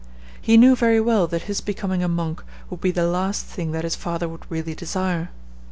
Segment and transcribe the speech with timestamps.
[0.41, 3.83] He knew very well that his becoming a monk would be the last thing that
[3.83, 5.29] his father would really desire.